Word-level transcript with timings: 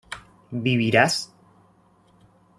¿vivirás? 0.65 1.13